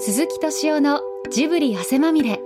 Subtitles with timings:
[0.00, 2.40] 鈴木敏夫のジブリ汗まみれ。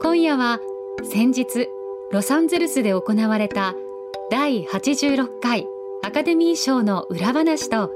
[0.00, 0.58] 今夜は
[1.02, 1.68] 先日
[2.12, 3.74] ロサンゼルスで行われた
[4.30, 5.66] 第86回
[6.02, 7.90] アカデミー賞の裏話と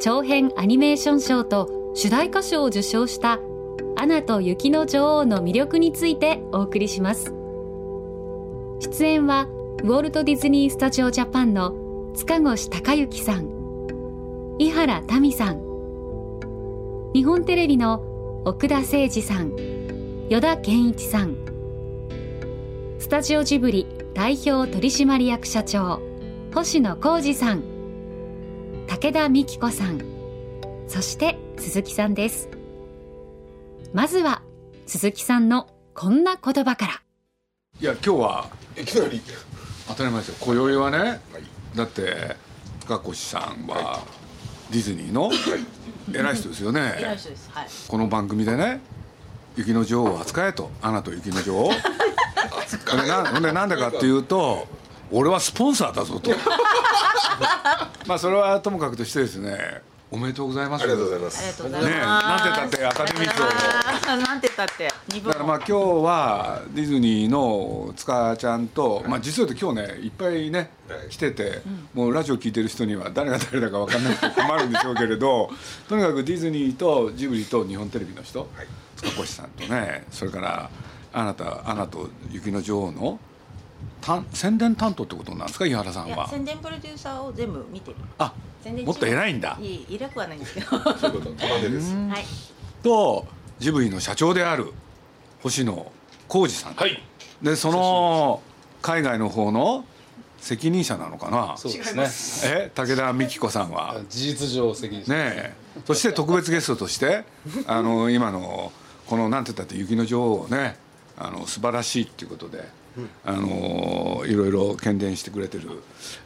[0.00, 3.38] 長編アニメーション賞と主題歌賞を受賞した
[3.96, 7.34] アナと雪の女王の魅力についてお送りします。
[8.80, 9.46] 出演は
[9.82, 11.74] ウォルト・ディズニー・スタジオ・ジャパンの
[12.14, 13.50] 塚越隆之さん
[14.58, 15.65] 井原民さん
[17.14, 19.52] 日本テレビの奥田誠二さん
[20.28, 21.36] 依田健一さん
[22.98, 26.00] スタジオジブリ代表取締役社長
[26.54, 27.62] 星野浩二さん
[28.86, 30.00] 武田美希子さん
[30.88, 32.48] そして鈴木さんです。
[33.92, 34.42] まずは
[34.86, 37.02] 鈴木さんのこんな言葉から。
[37.80, 39.20] いや今日はいきなり。
[39.88, 40.36] 当たり前ですよ。
[40.40, 41.20] 今宵はね、
[41.74, 42.36] だって
[42.80, 44.00] 塚越さんは
[44.70, 45.30] ディズニーの
[46.12, 47.50] 偉い人ですよね、偉い人です。
[47.52, 47.66] はい。
[47.88, 48.80] この番組でね
[49.56, 50.70] 雪の女王を扱えと。
[50.82, 54.66] アナと雪の女王ほんでなほんでなんでかっていうと
[55.10, 56.30] 俺はスポンサーだぞと。
[58.06, 59.82] まあそれはともかくとしてですね
[60.16, 60.82] おめでとうございます。
[60.82, 61.62] ありがとうございます。
[61.62, 63.36] ねえなんてたってアカデミー賞
[64.00, 64.16] 賞。
[64.16, 64.88] なんてたって。
[64.88, 71.10] だからまあ今日はディズニーの塚ちゃんと、まあ実を言うと今日ねいっぱいねはい。
[71.10, 71.60] 来てて、
[71.92, 75.50] もうラジオ聞いてる人には誰が誰だか分かんなくて困るんでしょうけれど
[75.86, 78.48] とにかくディズニーとジブリと日本テレビの人、はい。
[78.96, 80.70] 塚越さんとねそれから
[81.12, 83.20] あなたアナと雪の女王の
[84.06, 86.28] た宣伝担当ってことなんですか井原さんいやは。
[86.28, 87.96] 宣伝プロデューサーを全部見てる。
[88.18, 88.32] あ
[88.84, 89.58] もっと偉いんだ。
[89.60, 90.66] いい偉くはないんですけど。
[90.68, 91.94] そういうこと玉手です。
[91.94, 92.24] はい。
[92.82, 93.26] と
[93.58, 94.72] ジブリの社長である
[95.42, 95.92] 星野
[96.28, 97.02] 浩二さん、はい。
[97.42, 98.42] でその
[98.82, 99.84] 海外の方の
[100.38, 101.56] 責任者なのかな？
[101.56, 102.54] そうですね。
[102.54, 104.00] え武田美希子さんは？
[104.08, 105.12] 事実上責任者。
[105.12, 105.54] ねえ。
[105.86, 107.24] そして特別ゲストとして
[107.66, 108.72] あの今の
[109.06, 110.76] このなんて言ったって雪の女王をね
[111.16, 112.64] あの素晴らしいっていうことで、
[113.24, 115.68] あのいろいろ喧伝してくれてる、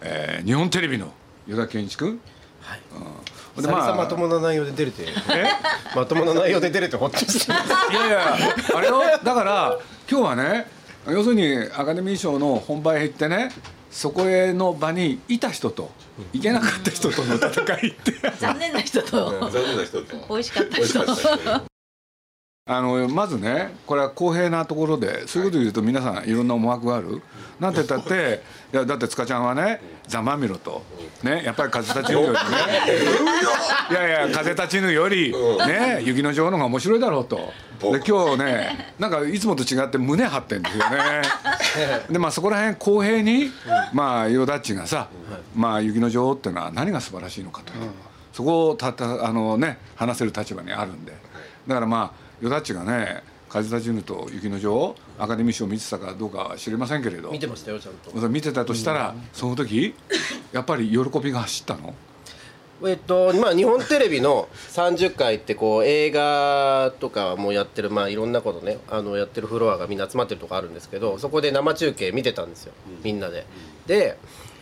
[0.00, 1.12] えー日本テレビの
[1.48, 2.20] 依田健一君。
[2.60, 2.80] はい。
[3.56, 5.06] で久々まともな内容で出れて、え？
[5.96, 7.46] まともな内容で出れてほっとし。
[7.46, 8.36] いやいや
[8.74, 9.00] あれよ。
[9.24, 9.78] だから
[10.10, 10.66] 今日はね
[11.08, 13.50] 要するにアカデミー賞の本番へ行ってね
[13.90, 15.90] そこへの場にいた人と
[16.32, 17.50] 行けなかった人との戦
[17.86, 18.12] いって。
[18.38, 19.50] 残念な人と。
[19.50, 20.16] 残念な人と。
[20.28, 21.69] 美味しかった人。
[22.72, 27.20] あのまずねこれは公平なところでそういうことを言うと皆さんいろんな思惑がある。
[27.58, 28.42] なんて言ったって
[28.72, 28.76] い。
[28.76, 30.84] やだって塚ちゃんはね「ざまみろ」と
[31.24, 32.38] ねやっぱり風立ちぬよりね。
[33.90, 35.34] いやいや風立ちぬより
[35.66, 37.52] ね雪の女王の方が面白いだろうと。
[37.80, 41.22] で今日ねなんかいつもと違って胸張ってんですよね。
[42.08, 43.50] でまあそこら辺公平に
[43.92, 45.08] まあヨダッチがさ
[45.56, 47.72] まあ雪の女王っていうのは何が素晴らしいのかと
[48.32, 51.12] そこをたたあのね話せる立場にあるんで。
[51.66, 58.28] だからまあヨダッチがね風立ちぬと雪の女王アカデミー賞見てたかどうかは知りませんけれど見てましたよちゃんと。
[58.28, 59.94] 見てたとしたらその時
[60.52, 61.94] やっぱり喜びが走ったの？
[62.82, 72.72] えっとまあ日本テレビの30回ってこう映画とかもやってるまあいろんなことねあのやってるフロアがみんな集まってるとこあるんですけどそこで生中継見てたんですよ
[73.02, 73.44] みんなで。
[73.86, 74.16] で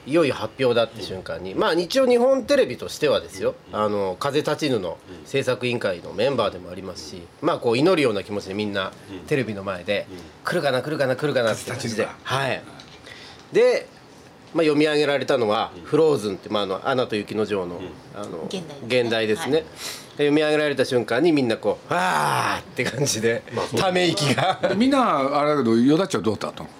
[0.08, 1.54] いよいよ発表だって瞬間に。
[1.54, 4.96] まあ一応日本テレビとしてはですよ「あの風立ちぬ」の
[5.26, 8.92] 制作委員会のメンバーでもありますしまあこう祈るような気持ちでみんな
[9.26, 10.06] テレビの前で
[10.44, 12.08] 「来るかな来るかな来るかな」って感じで。
[12.22, 12.62] はい。
[13.52, 13.86] で
[14.54, 17.82] まあ、読み上げられたのは「フローズン」って、まあ、あの「アナと雪の女王の」
[18.16, 19.02] あの現代ですね。
[19.02, 19.62] 現代ですね、はい。
[19.62, 19.66] で
[20.16, 23.42] 読み上げられた瞬間にみんなこう「わー」って感じで
[23.76, 24.58] ため息が。
[24.74, 26.70] みんなあれだけどヨダッチはどうだったの？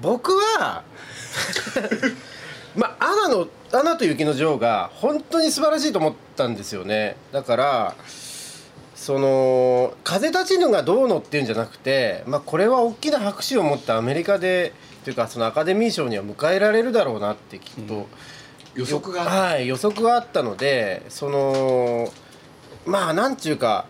[0.00, 0.82] 僕は
[2.76, 7.16] まあアナの「アナと雪の女王」が本当に素晴らしいと思ったんですよね。
[7.32, 7.94] だから
[8.94, 14.72] その「風立ちぬ」がどうのっていうんじゃなくて、まあ、これは大きな拍手を持ってアメリカで
[15.04, 18.06] というかそのアカデミー賞には迎えられるだろうなってきっと、
[18.74, 22.12] 予測がはい予測があったのでその
[22.84, 23.86] まあなんちゅうか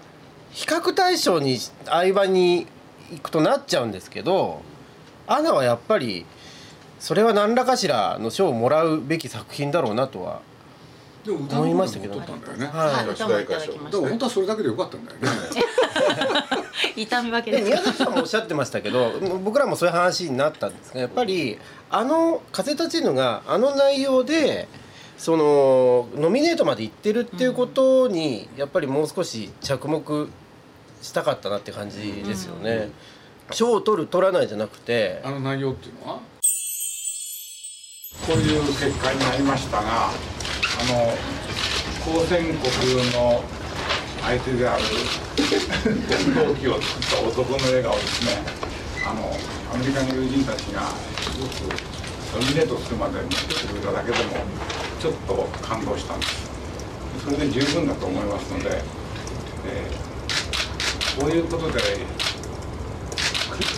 [0.52, 2.66] 比較対象に相場に
[3.10, 4.62] 行くとなっちゃうんですけど
[5.26, 6.24] アナはやっぱり
[6.98, 10.40] それは何らかしらの賞をもらうべき作品だろうなとは
[11.24, 12.66] でも歌思いましたけど取ったんだよね。
[12.66, 13.08] ははい。
[13.08, 13.96] 歌もいただきました。
[14.02, 15.26] ら本当はそれだけでよかったんだよね。
[16.96, 17.54] 痛み分けい。
[17.54, 19.12] で宮崎さんもおっしゃってましたけど
[19.44, 21.58] 僕らもそういう話になったんですがやっぱり
[21.90, 24.68] あの「風立ちぬ」があの内容で
[25.18, 30.28] そのノミネートまで行ってるっていうことにやっぱりもう少し着目
[31.02, 32.90] したかったなって感じですよね。
[33.50, 35.20] 賞を取る取らないじゃなくて。
[35.24, 36.37] あの内容っていうのは？
[38.28, 40.12] こういう結果になりましたがあ
[40.84, 41.16] の
[42.04, 42.56] 高専国
[43.12, 43.42] の
[44.20, 44.82] 相手である
[45.40, 48.42] 戦闘機を作った男の笑顔ですね。
[49.06, 49.34] あの
[49.72, 50.92] アメリカの友人たちが
[51.22, 54.30] すごくノミネートするまでにしてくれただけでも
[55.00, 56.34] ちょっと感動したんです。
[57.24, 58.82] それで十分だと思いますので、
[59.66, 60.08] えー
[61.18, 61.80] こういうことで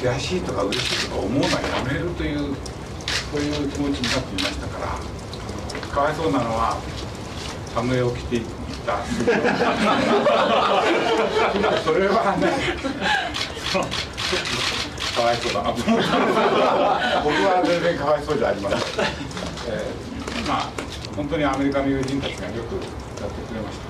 [0.02, 2.54] 悔しいとか嬉しいとか思うのはやめるという
[3.30, 4.86] そういう気持ちになっていましたから
[5.94, 6.76] かわいそうなのは
[7.74, 8.50] サムエを着ていった。
[11.84, 12.48] それはね
[15.14, 15.72] かわいそうだな
[17.22, 20.70] 僕は全然かわいそうじゃありません、えーまあ
[21.16, 22.74] 本当にアメリカの友人たちがよく
[23.20, 23.84] やってくれました。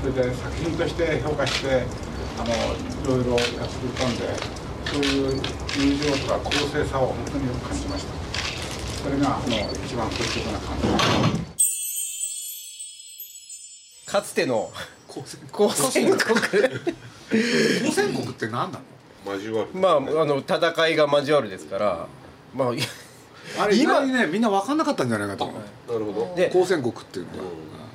[0.00, 1.84] それで作品として評価して
[2.38, 2.56] あのい
[3.06, 4.24] ろいろやってくれたんで
[4.86, 5.42] そういう
[5.76, 8.19] 友情とか公正さを本当によく感じました。
[9.02, 9.46] それがあの
[9.84, 10.86] 一番率直な感じ。
[14.06, 14.70] かつての
[15.08, 15.22] 高
[15.70, 16.20] 専国。
[17.86, 18.78] 当選国って何な
[19.24, 19.32] の？
[19.34, 19.70] 交わる。
[19.72, 20.56] まああの戦
[20.88, 22.08] いが交わるですから。
[22.54, 22.78] まあい
[23.58, 25.92] あれ今ねみんな分かんなかったんじゃないかと思う。
[25.92, 26.34] なるほど。
[26.36, 27.44] で当選国っていうのは、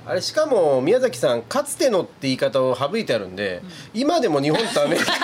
[0.07, 3.61] あれしかも宮崎さんかつてのって言い方を省いてあるんで、
[3.93, 5.11] 今でも日本とアメリカ。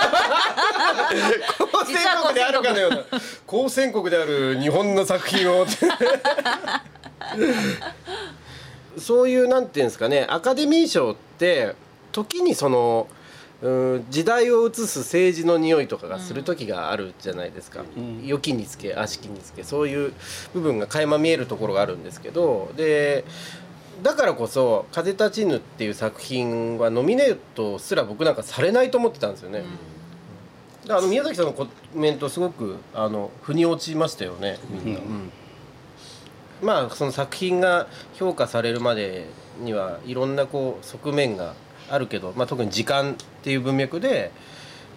[1.71, 3.03] 公戦国であるかのような
[3.45, 5.65] 公戦国である日本の作品を。
[8.97, 11.75] そういうなんていうんですかねアカデミー賞って
[12.11, 13.07] 時にその
[13.61, 17.83] うん時代を映す政治の匂いとかがする時があるじゃないですか、
[18.23, 19.63] 良きにつけ悪しきにつけ。
[19.63, 20.13] そういう
[20.53, 23.23] 部分が垣間見えるところがあるんですけどで
[24.03, 29.63] だからこそ「風立ちぬ」っていう作品はノミネートすら僕なんかされないと思ってたんですよね。
[30.83, 34.99] だからあの宮崎さんのコメントすごくあの腑に落ちましたよねみんな。
[34.99, 35.31] うん
[36.61, 39.25] まあその作品が評価されるまで
[39.59, 41.55] にはいろんなこう側面が
[41.89, 44.31] あるけど、まあ、特に時間っていう文脈で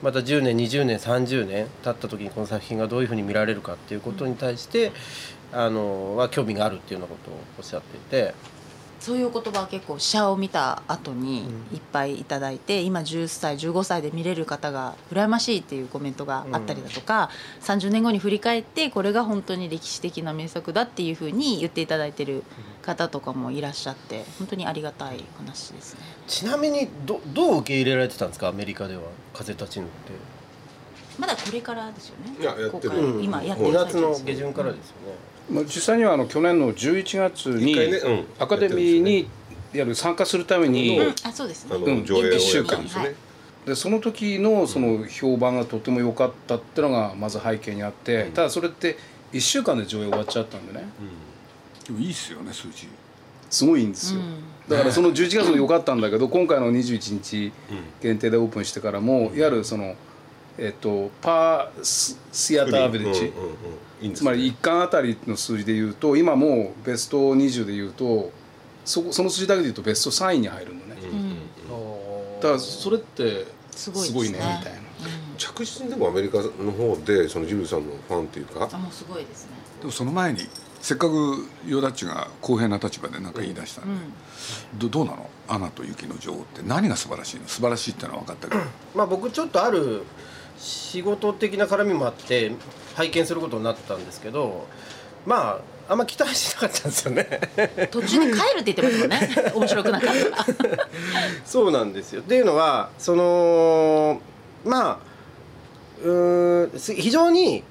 [0.03, 4.93] また10年20年30年経った時にこの作品がどういうふうに見られるかっていうことに対して、
[5.51, 8.35] あのは興味があるっていうようなことをおっしゃっていて。
[9.05, 11.41] そういう言葉は結構試写を見た後に
[11.75, 17.29] いっぱいいただいて、今10歳15歳で見れる方が羨ましいっていうコメントがあったりだとか、
[17.61, 22.45] 30年後に振り返ってこれが本当に歴史的な名作だっていうふうに言っていただいてる
[22.81, 26.01] 方とかもいらっしゃって本当にありがたい話ですね。
[26.27, 28.49] ちなみにどどう受け入れられてたんですか？
[28.49, 29.03] アメリカでは
[29.35, 29.95] 「風立ちぬ」って。
[31.19, 32.35] まだこれからですよね。
[32.41, 33.21] いややってる。
[33.23, 38.27] 今やって2る最中月の下旬からですよね、まあ実際にはあの去年の11月にねうん。
[38.39, 39.29] アカデミーに
[39.73, 41.15] やる参加するためにうん。
[41.25, 41.77] あそうですね。
[41.77, 42.05] あのうん。
[42.05, 43.15] 上映をや一週間ですね、
[43.67, 48.97] でその時のその評判がとても良かったってのがまず背景にあってただそれって
[49.33, 50.85] 1週間で上映終わっちゃったんでね。
[51.87, 52.89] でもいいっすよね数字。
[53.51, 54.21] すごいいいんですよ、
[54.69, 57.53] だからその11月も良かったんだけど今回の21日
[58.03, 59.95] 限定でオープンしてからもいわゆるその
[60.59, 63.55] えっとパースシアターアベレッジ、うんうんうん
[64.03, 68.33] いいんですつまり1巻あたりの数字でいうと今もうベスト20でいうと
[68.85, 70.97] そその数字だけでいうとベスト3位に入るのね、
[72.41, 74.07] だからそれってすごいね。
[74.09, 74.81] すごいねみたいな。
[75.39, 78.69] 着実にでもアメリカの方でそのジブリさんのファンっていうか？
[78.71, 79.53] あもうすごいですね。
[79.81, 80.41] でもその前に
[80.81, 83.85] せっかくヨダッチが公平な立場で何か言い出したん。
[83.85, 83.91] で、
[84.77, 87.49] どどうなの「アナと雪の女王」って何が素晴らしいの？
[87.49, 88.61] 素晴らしいってのは分かったけど。
[88.95, 90.03] まあ僕ちょっとある
[90.59, 92.53] 仕事的な絡みもあって
[92.95, 94.67] 拝見することになったんですけど
[95.27, 97.27] まああんま期待しなかったんですよね。
[97.91, 99.53] 途中で帰るって言ってましたもんね。
[99.55, 100.67] 面白くなかった。
[100.77, 100.89] ら。
[101.45, 102.23] そうなんですよ。
[102.23, 104.21] っていうのはその
[104.65, 104.99] まあ
[106.03, 107.65] うーんす非常に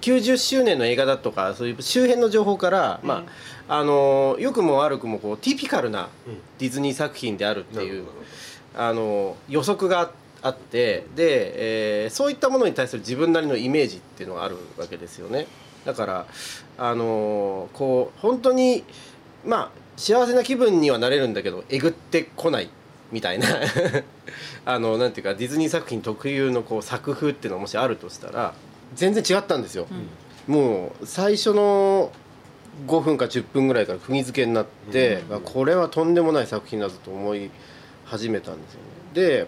[0.00, 3.24] 90周年の映画だとかそういう周辺の情報から、ま
[3.68, 6.08] ああの良くも悪くもこうティピカルな
[6.58, 8.04] ディズニー作品であるっていう、
[8.74, 10.10] あの予測があっ
[10.54, 15.46] てで、えーそういったものに対する自分なりのイメージっていうのがあるわけですよね。
[15.84, 16.26] だから
[16.78, 18.84] あのこう本当に
[19.44, 22.70] まあ幸せな気分にはなれるんだけどえぐってこない
[23.12, 23.46] みたいな。
[24.64, 28.54] あのなんていうかディズニー作品特有のこう作風っていうのがもしあるとしたら
[28.94, 29.86] 全然違ったんですよ、
[30.46, 32.12] もう最初の
[32.86, 37.50] 5分か10分ぐらいから釘付けになって、あこれはとんでもない作品だぞと思い
[38.04, 38.86] 始めたんですよね。
[39.14, 39.46] で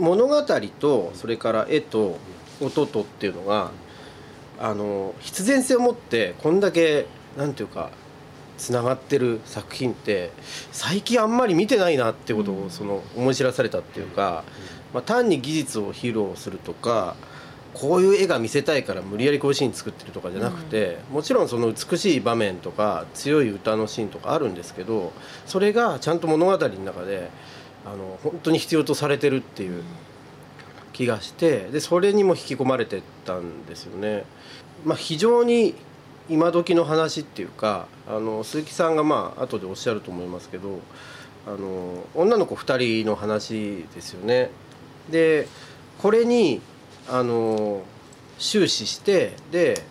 [0.00, 0.42] 物語
[0.80, 2.18] とそれから絵と
[2.60, 3.70] 音とっていうのが
[4.58, 7.90] あの必然性を持ってこんだけなんていうか
[8.58, 10.32] つながってる作品って
[10.70, 14.44] 最近あんまり見てないなってことをその思い知らされたっていうか、
[14.92, 17.16] まあ、単に技術を披露するとか
[17.72, 25.12] こういう絵が見せたいから無理やりこういうシーン作ってるとかじゃなくて、もちろんその美しい場面とか強い歌のシーンとかあるんですけど
[25.46, 27.30] それがちゃんと物語の中で
[27.92, 29.82] あの本当に必要とされてるっていう
[30.92, 34.24] 気がしてでそれにも引き込まれてったんですよね。
[34.84, 35.74] まあ、非常に
[36.28, 40.78] 今時の話っていうかあの鈴木さんがまあ後でおっしゃると思いますけど
[41.46, 44.50] あの女の子2人の話ですよね。
[45.10, 45.48] で
[45.98, 46.60] これに
[47.08, 47.82] あの
[48.38, 49.82] 終始してで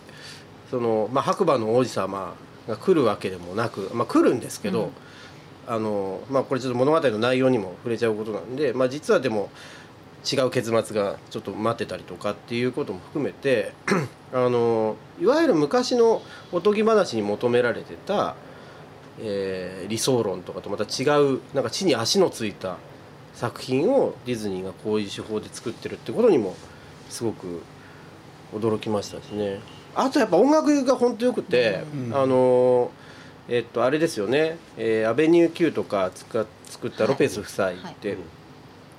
[0.70, 2.34] その、まあ、白馬の王子様
[2.66, 4.90] が来るわけでもなく、まあ、来るんですけど、
[5.70, 9.50] あのまあ、これちょっと物語の内容にも触れちゃうことなんで、まあ、実はでも
[10.30, 13.72] 違う結末がちょっと待ってたりとかっていうことも含めて
[14.34, 18.34] あのいわゆる昔のおとぎ話に求められてた、
[19.20, 22.76] えー理想論とかとまた違うなんか地に足のついた
[23.34, 26.54] 作品をディズニーがこういう手法で作ってるってことにも
[27.08, 27.62] すごく
[28.52, 29.60] 驚きましたしね。
[29.94, 32.90] あとやっぱ音楽が本当よくて、あの
[33.48, 38.16] えっとあれですよね、えーアベニュー Q とか作ったロペス夫妻って、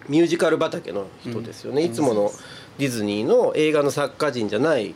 [0.10, 2.32] ミュージカル畑の人ですよね、いつもの
[2.78, 4.94] ディズニーの映画の作家陣じゃない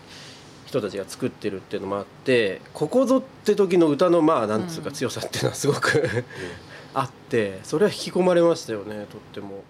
[0.65, 6.23] 人たちが作ってるっていうのもあってここぞって時の歌のまあなんつうか強さっていうのはすごく、
[6.93, 9.63] あってそれは引き込まれましたよねとっても。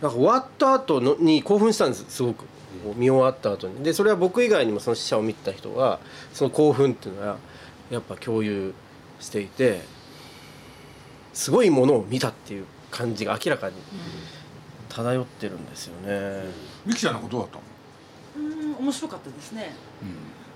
[0.00, 2.44] なんか終わった後のに興奮したんですすごく。
[2.96, 3.82] 見終わった後に。
[3.82, 5.98] でそれは僕以外にもその死者を見た人は
[6.32, 7.36] その興奮っていうのは
[7.90, 8.72] やっぱ共有
[9.20, 9.82] していて
[11.34, 13.74] すごいものを見たっていう感じが明らかに
[14.88, 16.44] 漂ってるんですよね。
[16.86, 17.62] ミキちゃんのことどうだったの？
[18.48, 19.72] うん面白かったですね、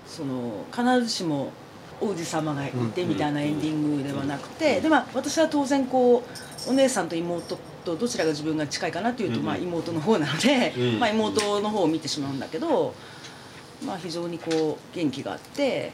[0.07, 1.51] その必ずしも
[2.01, 6.23] 王子様がいてみたいなエンディングではなくて、でまあ私は当然こ
[6.67, 12.95] うお姉さんと妹とどちらが自分が近いかなというと、まあ、妹の方なので、まあ、妹の方を見てしまうんだけど、
[13.85, 15.91] まあ、非常にこう元気があって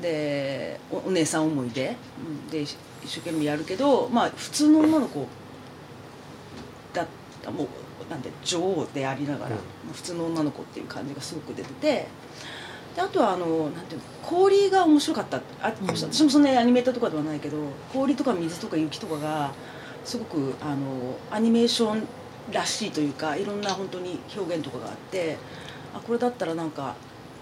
[0.00, 2.76] でおお姉さん思いでうんで一
[3.06, 5.26] 生懸命やるけど、まあ、普通の女の子
[6.94, 7.06] だっ
[7.42, 7.68] たもう
[8.10, 9.56] なんで女王でありながら、
[9.92, 12.06] 普通の女の子っていう感じがすごく出てて
[12.94, 15.38] であとはあのなんていうの氷が面白かった。
[15.60, 17.58] あ、私もそんなにアニメーターとかではないけど
[17.92, 19.52] 氷とか水とか雪とかが
[20.04, 22.06] すごくあのアニメーション
[22.52, 25.36] らしいというかいろんな本当に表現とかがあって
[25.94, 26.94] あこれだったらなんか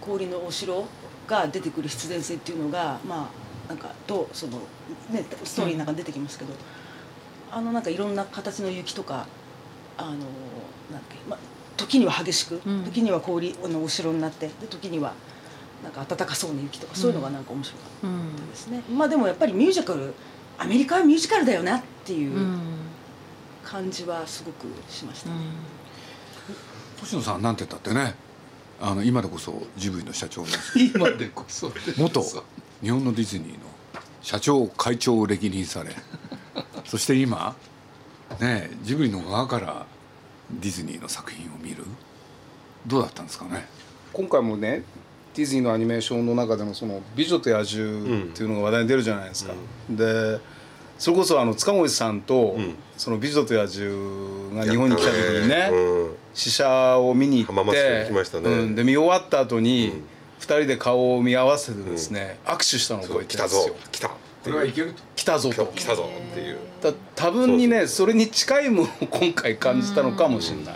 [0.05, 0.85] 氷のお城
[1.27, 3.31] が出てくる必然性っていうのがま
[3.67, 4.59] あなんかどうその
[5.11, 6.53] ねストーリーの中に出てきますけど、
[7.51, 9.27] あのなんかいろんな形の雪とか
[9.97, 10.27] あのなんだ
[10.99, 11.39] っけ、まあ、
[11.77, 12.85] 時には激しく、うん。
[12.85, 15.13] 時には氷のお城になってで時には
[15.83, 20.15] なんか暖かそうな雪とかそういうのがなんか面白かったうんですね、まあでもやっぱりミュージカル
[20.59, 22.59] アメリカはミュージカルだよなっていううん。
[23.65, 25.31] 感じはすごくしました。
[25.31, 25.37] ね、
[27.01, 28.15] 星野さんなんて言ったってね
[28.85, 32.21] あの今でこそジブリの社長です 今でこそ元
[32.83, 33.57] 日本のディズニーの
[34.21, 35.95] 社長会長を歴任され
[36.85, 37.55] そして今
[38.41, 39.87] ねジブリの側から
[40.51, 41.85] ディズニーの作品を見る。
[42.87, 43.65] どうだったんですかね？
[44.13, 44.83] 今回もね
[45.35, 49.53] ディズニーのアニメーションの中でのその「美女と野獣」っていうのが話題に出るじゃないですか。
[49.89, 50.41] で
[51.03, 52.77] それこそあの塚越さんと、ん。
[52.97, 56.15] その「美女と野獣」が日本に来た時にね、うん。
[56.33, 58.49] 試写を見に行浜って来ましたね。
[58.49, 60.05] うん、で見終わった後に、うん。
[60.39, 63.75] 二人で顔を見合わせてですね、握手したのを覚えて来たんですよ。
[63.91, 64.09] 来た。
[64.11, 64.15] こ
[64.47, 65.03] れはいけると。
[65.17, 65.73] 来たぞと。
[65.75, 66.59] 来たぞっていう。
[66.81, 70.75] だ多分にねそれに近いものを今回感じたのかもしれない。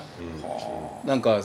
[1.07, 1.41] なんか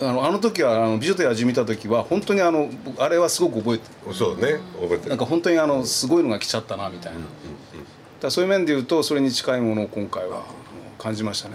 [0.00, 3.84] あのあの時はあの「美女と野獣」見た時は本当にあの僕あれはすごく覚えて
[4.14, 4.60] そうね。
[4.80, 5.08] 覚えてる。
[5.10, 7.18] なんか本当にあのすごいのが来ちゃったなみたいな、
[8.20, 10.44] だそういう面で言うとそれに近いものを今回は
[10.98, 11.54] 感じましたね、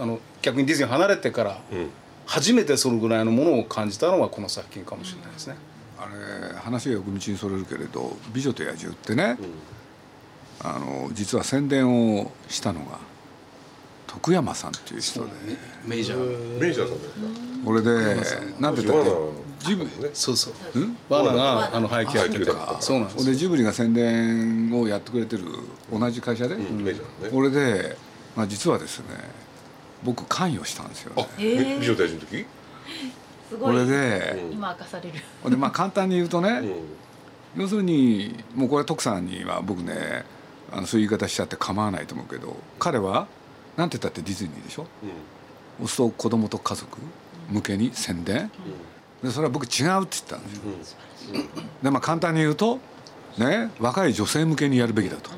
[0.00, 1.90] あの逆にディズニー離れてからうん。
[2.26, 5.56] 初めてそのぐらいのものを感じたのはこの作品かもしれないですね、
[5.98, 9.36] あれ話が横道にそれるけれど「美女と野獣」ってね、
[10.60, 12.98] あの実は宣伝をしたのが
[14.06, 15.30] 徳山さんっていう人で。
[15.84, 17.10] メジャーメジャーさんだよ
[17.64, 17.90] これで
[18.60, 19.10] なんて言ったって
[19.62, 20.54] ジブねそうそう。
[21.08, 22.44] ワーナーがあの配給やって
[22.80, 23.26] そうなんです。
[23.26, 25.44] よでジブリが宣伝をやってくれてる
[25.92, 27.30] 同じ会社で、うんメジャーね。
[27.30, 27.96] これで、
[28.36, 29.06] まあ、実はですね
[30.02, 31.22] 僕関与したんですよね。
[31.22, 32.44] あえ美女と野獣の時？
[32.44, 32.48] こ
[33.50, 33.76] すごい。
[33.76, 35.50] れで、今明かされる。
[35.50, 36.50] でまあ簡単に言うとね、
[37.56, 37.62] うん。
[37.62, 40.24] 要するにもうこれ徳さんには僕ね
[40.72, 43.28] あのそういう言い方しちゃって構わないと思うけど彼は
[43.76, 44.86] なんて言ったってディズニーでしょ？
[45.80, 46.98] そうすると子供と家族
[47.50, 48.50] 向けに宣伝？
[49.22, 51.40] でそれは僕違うって言ったんですよ。
[51.82, 52.78] でまあ簡単に言うと
[53.38, 55.30] ね若い女性向けにやるべきだと。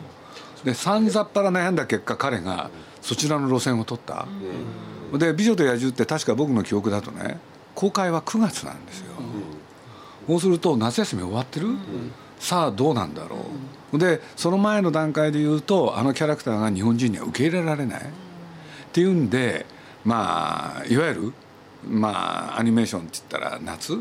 [0.64, 2.70] でさんざっぱら悩んだ結果彼が
[3.02, 4.26] そちらの路線を取った。
[5.18, 7.38] で「美女と野獣」って確か僕の記憶だとね
[7.74, 9.12] 公開は9月なんですよ。
[10.26, 11.68] そうすると夏休み終わってる、
[12.38, 13.44] さあどうなんだろ
[13.92, 18.00] う、でその前の段階で言うとあのキャラクターが日本人には受け入れられない。
[18.00, 18.04] っ
[18.92, 19.66] ていうんで
[20.02, 21.32] まあいわゆる
[21.88, 23.94] まあアニメーションって言ったら夏？
[23.94, 23.98] っ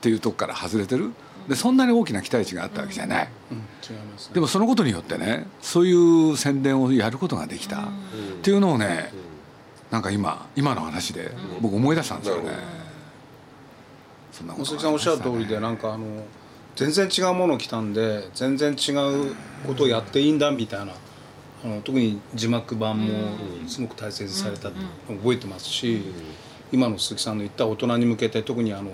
[0.00, 1.12] ていうとこから外れてる？
[1.48, 3.56] でそんなに大きな期待値があったわけじゃない、うん。
[3.56, 3.60] 違
[3.98, 4.34] いますね。
[4.34, 7.78] でもそのことによってねそういう宣伝をやることができた。
[7.78, 7.82] っ
[8.42, 9.10] ていうのをね
[9.90, 12.50] なんか今今の話で僕思い出したんですよね。
[14.30, 16.24] そんなこと鈴木さんおっしゃる通りでなんかあの
[16.76, 19.34] 全然違うものを着たんで全然違う
[19.66, 20.92] ことをやっていいんだみたいな
[21.64, 23.12] あの特に字幕版も
[23.66, 24.74] すごく大切にされたの
[25.08, 26.02] を覚えてますし
[26.72, 28.90] 今の鈴木さんの言った大人に向けて特にあの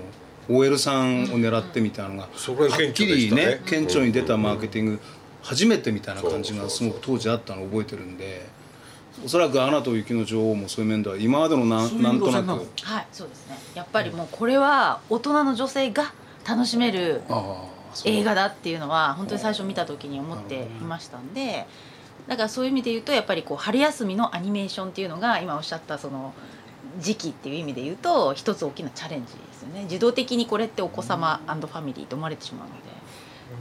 [0.49, 5.01] OL さんを狙ってみたいなのがそれがはっきりね顕著に出たマーケティング
[5.43, 8.47] 初めてみたいな感じがすごく当時あったのを覚えてるんで
[9.25, 12.49] おそらく「アナと雪の女王」もそういう面では今までのなそういうなんとなく。
[12.83, 13.59] はいそうですね。
[13.75, 16.13] やっぱりもうこれは大人の女性が
[16.47, 17.23] 楽しめる
[18.05, 21.67] 映画だっていうのは本当に最初見た時に思っていましたんで
[22.27, 26.35] だからそういう意味で言うとやっぱりこう春休みのアニメーションっていうのが今おっしゃったその
[27.01, 29.83] 時期っていう意味で言うと一つ大きなチャレンジですよね。
[29.85, 32.95] 自動的にこれってお子様ファミリーと思われてしまうので。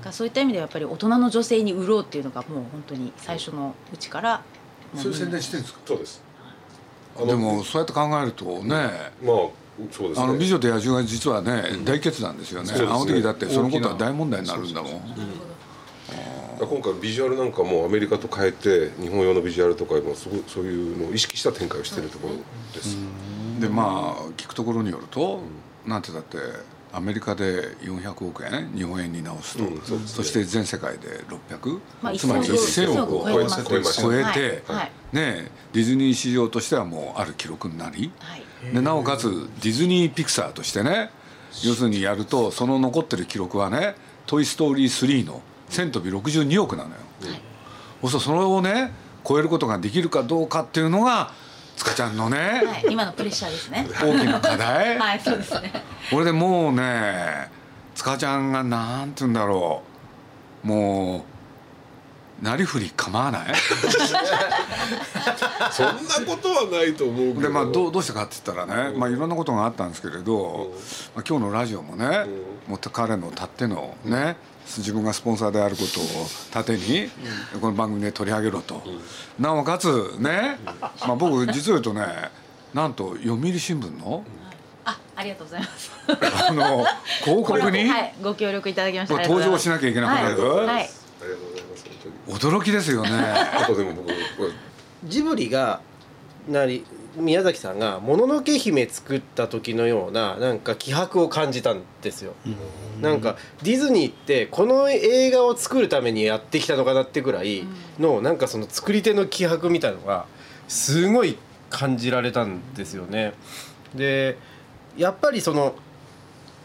[0.03, 4.41] だそういった意味ではやっぱり大人の女性に売ろうっていうのがもう本当に最初のうちから
[4.93, 5.79] もそういう宣伝してるんですか？
[5.85, 6.23] そうです。
[7.27, 8.75] でもそうやって考えるとね
[9.23, 9.37] まあ
[9.91, 10.23] そうですね。
[10.23, 12.71] あの美女と野獣が実はね大決断ですよね。
[12.71, 12.79] ね。
[12.79, 14.91] あの時だってそのことは大問題になるんだもん
[16.65, 22.35] 今回ビジュアルなんかもアメリカと変えて日本用のビジュアルとかもすごいそういうのを意識した展開をしているところ
[22.73, 22.97] です、
[23.59, 25.41] でまあ聞くところによると
[25.85, 26.37] なんてだって
[26.93, 29.99] アメリカで400億円日本円に直すと、うんそすね。
[30.05, 33.47] そして全世界で600、まあつまり1000 1000億を超え
[33.81, 34.77] 超えて、はい。
[34.77, 34.91] はい。
[35.11, 38.43] ねディズニー市場としてはもうある記録になり、はい。
[38.71, 41.09] でなおかつディズニーピクサーとしてね
[41.63, 45.41] 要するにやるとその残ってる記録はね「トイ・ストーリー3」の
[45.73, 46.95] 1000飛び62億なのよ。
[48.01, 48.91] そうするとそれをね
[49.27, 51.31] 超えることができるかどうかっていうのが
[51.77, 53.87] 塚ちゃんのね、はい、今のプレッシャーですね。
[54.01, 55.71] 大きな課題、 はいそうですね。
[56.11, 57.49] これでもうね
[57.95, 59.81] 塚ちゃんがなんて言うんだろ
[60.63, 60.67] う。
[60.67, 61.33] もう
[62.43, 63.55] なりふり構わない。
[65.71, 65.93] そんな
[66.27, 67.41] ことはないと思うけど。
[67.41, 70.73] でまあどうどうしたかって言ったらね、まあ、いろんなことがあったんですけれど、
[71.15, 72.25] まあ、今日のラジオもね、
[72.67, 76.03] もっと彼のたってのね、自分がスポンサーであることを
[76.51, 77.09] 盾に、
[77.61, 78.81] この番組で取り上げろと、
[79.39, 82.05] なおかつね、まあ、僕実を言うとね
[82.73, 84.23] なんと読売新聞の？
[84.85, 85.91] あありがとうございます。
[86.49, 86.85] あの
[87.23, 87.87] 広告に？
[87.87, 89.21] はいご協力いただきました。
[89.21, 90.83] 登場しなきゃいけなくなる、はい、はい。
[90.83, 90.85] あ
[91.25, 91.85] りがとうございます
[92.27, 92.57] 本当に。
[92.57, 93.09] 驚きですよね。
[93.11, 94.17] あとでも僕これ
[95.05, 95.81] ジブリが
[96.47, 102.33] なり宮崎さんが「もののけ姫」作った時のようななんか気迫を感じたんですよ。
[103.01, 107.65] なんかディズニーってこの映画を作るためにやってきたのかなってぐらい
[107.99, 110.25] のなんかその作り手の気迫みたいのが
[110.67, 111.37] すごい
[111.69, 113.33] 感じられたんですよね。
[113.93, 114.37] で
[114.97, 115.75] やっぱりその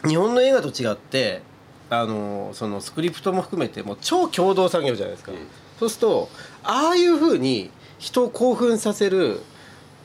[0.07, 1.41] 日本の映画と違って
[1.89, 5.31] あのそのスクリプトも含めてもう超共同作業じゃないですか、
[5.79, 6.29] そうすると
[6.63, 9.41] ああいうふうに人を興奮させる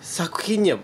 [0.05, 0.79] 作品には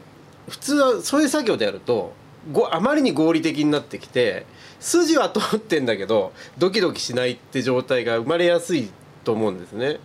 [0.48, 2.14] 普通はそういう作業でやると
[2.50, 4.46] ごあまりに合理的になってきて
[4.80, 8.90] 筋は通ってんだけどドキドキしないって状態が生まれやすい
[9.22, 9.98] と思うんですね。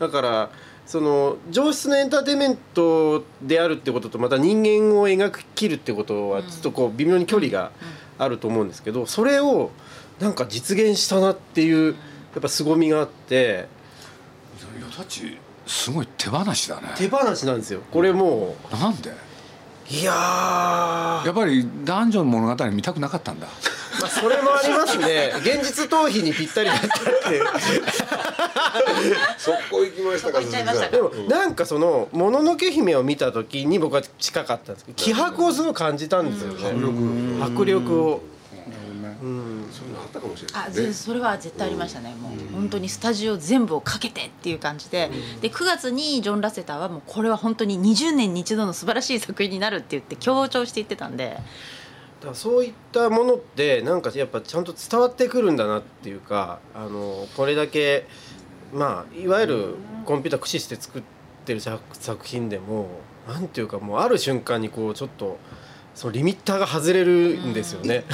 [0.00, 0.50] だから
[0.84, 7.70] その上質のエンターテインメントであるってこととまた人間を描きるってことはちょっとこう微妙に距離が
[8.18, 9.70] あると思うんですけどそれを
[10.18, 13.68] なんか実現したなっていうやっぱ凄みがあって。
[14.76, 16.92] いやだちすごい手放しだね。
[16.96, 17.80] 手放しなんですよ。
[17.92, 19.10] これもなんで？
[19.10, 19.14] う
[19.90, 21.26] いやー。
[21.26, 23.46] やっぱり男女の物語見たくなかったんだ。
[24.00, 25.32] まあそれもありますね。
[25.38, 26.90] 現実逃避にぴったりだったっ
[27.24, 27.44] ていう。
[29.38, 37.42] そこ行きましたかそこ行っちゃいましたかでもなんかその「もののけ姫」を見た時に僕は近かったんですけど気迫をすごい感じたんですよね。
[37.44, 38.22] 迫力を
[39.22, 39.68] うん。
[39.70, 51.38] そういうのあったかもしれなあいですねぜそれは絶対ありましたね、もう本当にスタジオ全部をかけてっていう感じで、で9月にジョン・ラセターはもうこれは本当に20年に一度の素晴らしい作品になるって言って強調して言ってたんで。
[52.20, 58.06] だそういったものってなんかやっぱちゃんと伝わってくるんだなっていうかあのこれだけ
[58.72, 59.74] まあいわゆる
[60.04, 61.02] コンピューター駆使して作っ
[61.44, 62.88] てる作作品でも
[63.28, 65.38] なんていうかもうある瞬間にこうちょっと
[65.94, 68.04] そのリミッターが外れるんですよね。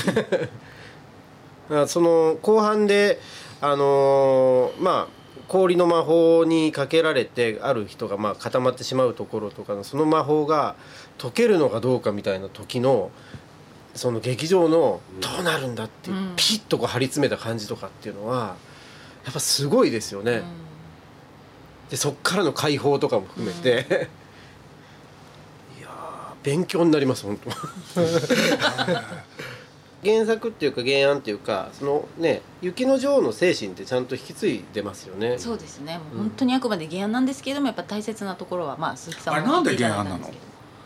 [1.87, 3.21] その後半で
[3.61, 10.77] あのーまあ氷の魔法にかけられてある人がまあ固まってしまうところとかのその魔法が
[11.19, 13.11] 解けるのかどうかみたいな時の
[13.95, 16.37] その劇場のどうなるんだっていう、うん。
[16.37, 18.57] ピシッとこう張り詰めた感じとかっていうのは
[19.25, 20.43] やっぱすごいですよね。
[21.91, 24.09] でそっからの解放とかも含めて、
[26.43, 27.51] 勉強になります本当
[30.05, 35.39] 原作っていうか原案っていうかそのね雪の女王の精神ってちゃんと引き継いでますよね。
[35.39, 35.99] そうですね。
[35.99, 40.29] もう本当にあくまで原案なんですけれどもやっぱ大切なところはまあ鈴木さんもあれなんで原案なの？
[40.29, 40.33] い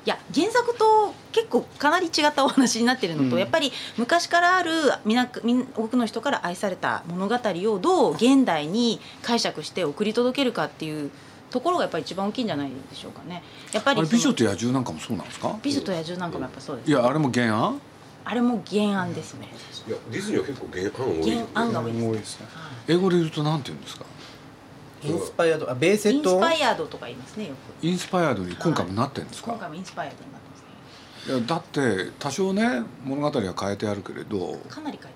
[0.04, 3.40] や原作と結構かなり違ったお話になってるのと、うん。
[3.40, 4.70] やっぱり昔からある
[5.04, 11.10] みなみん多くの人から愛された物語をどう現代に解釈して送り届けるかっていう
[11.50, 13.42] ところがやっぱり一番大きいんじゃないでしょうかね。
[13.72, 15.58] やっぱり美女と野獣なんかもそうなんですか？
[15.62, 16.88] 美女と野獣なんかもやっぱそうです。
[16.90, 17.80] いやあれも原案？
[18.28, 19.48] あれも原案ですね。
[19.86, 21.30] いやディズニーは結構原案多い。
[21.30, 22.06] 原案が多いです。
[22.06, 22.46] 多いですね。
[22.88, 24.04] 英語で言うとなんて言うんですか？
[25.04, 26.30] インスパイアドあベーセット？
[26.30, 27.86] インスパイアードとか言いますねよく。
[27.86, 31.34] インスパイアードに今回もなってるんですか、今回もインスパイアードになってますね。
[31.36, 35.15] いやだって多少ね物語は変えてあるけれどかなり書いて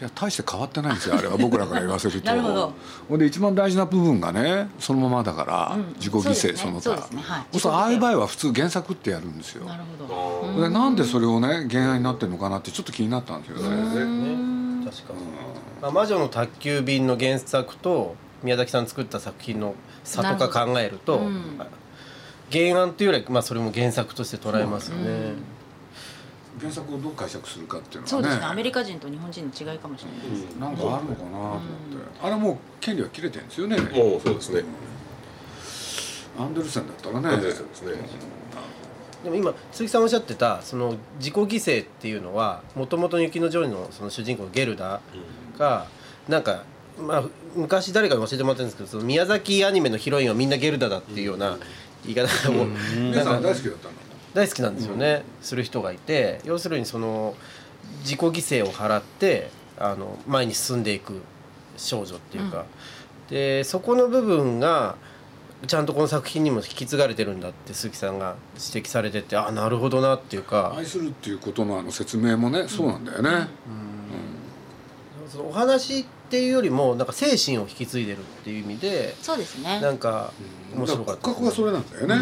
[0.00, 1.36] いや大して変わってないんですよあれは。
[1.36, 2.26] 僕らから言わせると。
[2.26, 2.72] なるほど。
[3.08, 6.82] ほんで一番大事な部分がねそのままだから、うん自己犠牲その他そうですね。
[6.82, 7.22] そうですね。
[7.22, 7.60] はい。
[7.60, 9.66] そうああいう場合は普通原作ってやるんですよ。
[9.66, 10.62] なるほど。
[10.62, 13.76] でなんでそれをね原案になってるのかなってちょっと気になったんですよね。
[13.76, 14.84] ね。
[14.90, 15.20] 確かに、
[15.82, 21.20] まあ、魔女の宅急便の原作と宮崎さん作った作品の差とか考えると
[22.50, 25.34] 原原案っていうよりは、まあ、それも原作として捉えますよね、
[26.60, 28.40] 原作をどう解釈するかっていうのそうですね。
[28.40, 31.64] はねアメリカ人と日本人の違いかもしれないです、なんかあるのかなと思って、
[32.22, 33.76] あれもう権利は切れてるんですよね。
[33.78, 34.64] もうそうですね。
[36.38, 37.28] アンデルセンだったらね。
[37.28, 37.92] アンデルセンですね。
[39.24, 45.02] でも今鈴木さんおっしゃってたその自己犠牲っていうのはもともと雪の女王のその主人公のゲルダ
[45.58, 45.86] が
[46.26, 46.64] なんか、
[46.98, 51.58] まあ、昔誰かに教えてもらってるんですけどその宮崎アニメのヒロインはみんなゲルダだっていうような
[52.04, 57.34] 言い方も皆さん大好きだったんだ大好きなんですよね、する人がいて要するにその
[58.02, 58.30] 自己犠
[58.62, 61.22] 牲を払ってあの前に進んでいく
[61.76, 62.64] 少女っていうか、
[63.28, 64.96] でそこの部分が
[65.66, 70.74] ちゃんとこの作品にも引き継がれてるんだって鈴木さんが指摘されててあなるほどなっていうか。
[70.76, 73.48] 愛するっていうことのあの説明もねそうなんだよね、
[75.28, 79.80] そのお話っていうよりもなんか精神を引き継いでるっていう意味でそうですね。
[79.80, 80.32] なんか
[80.74, 81.22] 面白かった。
[81.28, 82.16] 骨格がそれなんだよね、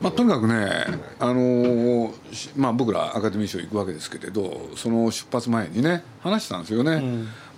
[0.00, 0.86] まあ、とにかくね、
[1.18, 7.02] あのーしまあ、僕らアカデミー賞行くわけですけれどその出発前にね話してたんですよね、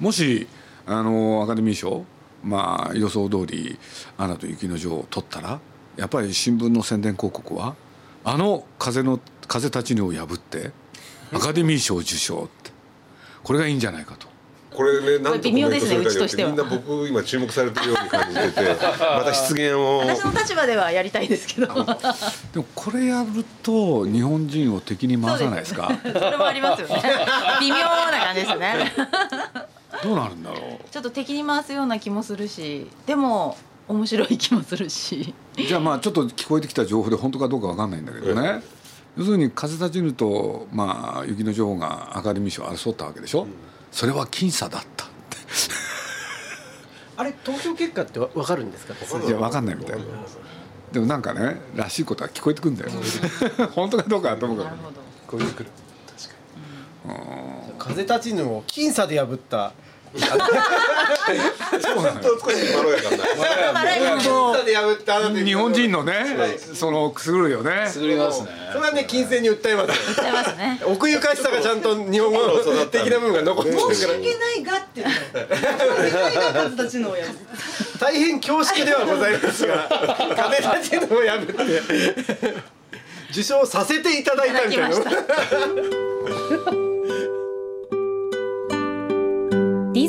[0.00, 0.46] もし、
[0.86, 2.04] あのーアカデミー賞、
[2.42, 3.78] まあ、予想通り
[4.18, 5.60] 「アナと雪の女王」を取ったら
[5.96, 7.76] やっぱり新聞の宣伝広告は
[8.24, 10.72] あの風の風立ちぬを破って
[11.32, 12.62] アカデミー賞受賞って。
[13.42, 14.31] これがいいんじゃないかと。
[14.74, 16.50] これねなんとコメントするかによ微妙ですねうちとしては。
[16.50, 18.60] ってみんな僕今注目されてるように感じてて
[19.00, 19.98] また失言を。
[19.98, 21.80] 私の立場ではやりたいですけどで
[22.60, 25.90] もこれやると日本人を敵に回さないですか？
[26.02, 27.02] そ れもありますよね。
[27.60, 28.92] 微妙な感じですね。
[30.02, 30.90] どうなるんだろう？
[30.90, 33.56] ちょっと敵に回すような気もするしでも
[33.88, 35.34] 面白い気もするし。
[35.56, 38.62] じゃあまあちょっと聞こえてきた情報で本当かどうかわかんないんだけどね、
[39.18, 43.46] 要するに風立ちぬと、まあ、雪の女王がアカデミー賞を争ったわけでしょ、
[43.92, 45.04] それは僅差だった。
[45.04, 45.36] っ て
[47.16, 48.94] あれ投票結果ってわ分かるんですか？
[49.24, 50.04] いやわかんないみたいな。
[50.92, 52.90] でもなんかねらしいことは聞こえてくるんだよ
[53.74, 54.62] 本当かどうかはともか。
[54.62, 54.96] くなるほど。
[55.26, 55.70] こういうくる。
[57.78, 59.72] 風立ちぬを僅差で破った
[65.44, 66.14] 日本人のね
[66.74, 67.86] そのくすぐるよね。
[67.88, 68.48] 作りますね。
[68.72, 70.80] それはね金銭に訴えますありますね。
[70.86, 73.94] 奥ゆかしさがちゃんと日本語の的な部分が残ってるから。
[73.94, 75.12] 申し訳ないがっていうの。
[75.12, 75.20] 申
[76.10, 77.30] し訳ないが数たちのをやる
[77.98, 79.88] 大変恐縮ではございますが
[80.36, 82.72] 風立ちぬを破って。
[83.32, 84.96] 受賞させていただいたみたいな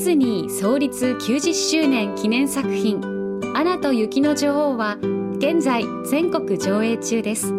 [0.04, 3.00] ィズニー創立90周年記念作品
[3.56, 4.98] 「アナと雪の女王」は
[5.38, 7.54] 現在全国上映中です。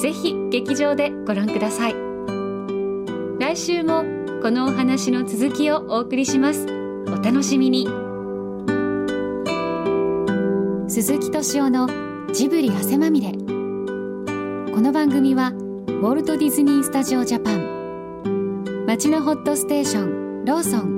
[0.00, 1.94] ぜひ劇場でご覧ください。
[3.38, 4.02] 来週も
[4.40, 6.66] このお話の続きをお送りします。
[7.06, 7.86] お楽しみに。
[10.88, 11.86] 鈴木敏夫の
[12.32, 13.32] ジブリ汗まみれ。
[14.72, 15.52] この番組は
[15.86, 18.86] ウォルト・ディズニー・スタジオ・ジャパン。
[18.86, 20.97] 街のホットステーションローソン。